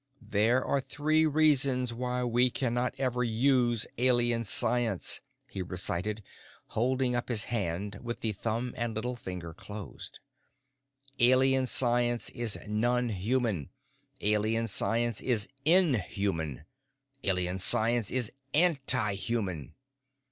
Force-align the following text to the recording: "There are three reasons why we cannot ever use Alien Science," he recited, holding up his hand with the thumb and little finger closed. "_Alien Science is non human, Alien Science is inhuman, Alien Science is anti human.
"There 0.31 0.65
are 0.65 0.81
three 0.81 1.27
reasons 1.27 1.93
why 1.93 2.23
we 2.23 2.49
cannot 2.49 2.95
ever 2.97 3.23
use 3.23 3.85
Alien 3.99 4.43
Science," 4.43 5.21
he 5.47 5.61
recited, 5.61 6.23
holding 6.69 7.15
up 7.15 7.29
his 7.29 7.43
hand 7.53 7.99
with 8.01 8.21
the 8.21 8.31
thumb 8.31 8.73
and 8.75 8.95
little 8.95 9.15
finger 9.15 9.53
closed. 9.53 10.19
"_Alien 11.19 11.67
Science 11.67 12.31
is 12.31 12.57
non 12.67 13.09
human, 13.09 13.69
Alien 14.21 14.65
Science 14.65 15.21
is 15.21 15.47
inhuman, 15.65 16.65
Alien 17.23 17.59
Science 17.59 18.09
is 18.09 18.31
anti 18.55 19.13
human. 19.13 19.75